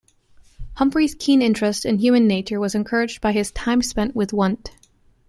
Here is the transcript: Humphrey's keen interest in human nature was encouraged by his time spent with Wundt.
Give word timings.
Humphrey's 0.77 1.13
keen 1.13 1.43
interest 1.43 1.85
in 1.85 1.99
human 1.99 2.25
nature 2.27 2.59
was 2.59 2.73
encouraged 2.73 3.21
by 3.21 3.33
his 3.33 3.51
time 3.51 3.83
spent 3.83 4.15
with 4.15 4.33
Wundt. 4.33 4.71